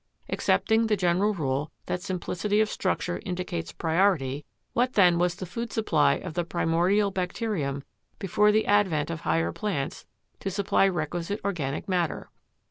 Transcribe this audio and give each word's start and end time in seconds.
Accepting 0.29 0.87
the 0.87 0.97
general 0.97 1.35
rule 1.35 1.71
that 1.85 2.01
simplicity 2.01 2.59
of 2.59 2.69
structure 2.71 3.21
indicates 3.23 3.71
priority, 3.71 4.45
what 4.73 4.93
then 4.93 5.19
was 5.19 5.35
the 5.35 5.45
food 5.45 5.71
supply 5.71 6.15
of 6.15 6.33
the 6.33 6.43
primordial 6.43 7.11
bacterium 7.11 7.83
before 8.17 8.51
the 8.51 8.65
advent 8.65 9.11
of 9.11 9.19
higher 9.19 9.51
plants 9.51 10.07
to 10.39 10.49
supply 10.49 10.87
requisite 10.87 11.39
organic 11.45 11.87
matter? 11.87 12.31